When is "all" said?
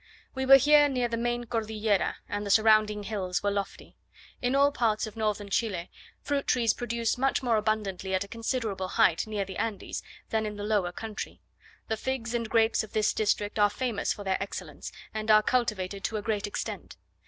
4.55-4.71